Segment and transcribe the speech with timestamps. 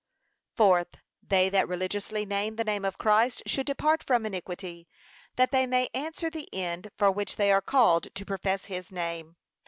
[0.55, 4.87] Fourth, They that religiously name the name of Christ should depart from iniquity,
[5.35, 9.35] that they may answer the end for which they are called to profess his name.